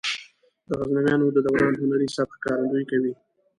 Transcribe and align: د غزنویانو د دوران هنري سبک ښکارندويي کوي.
د 0.67 0.69
غزنویانو 0.79 1.33
د 1.35 1.37
دوران 1.45 1.73
هنري 1.81 2.07
سبک 2.15 2.33
ښکارندويي 2.39 2.85
کوي. 2.91 3.13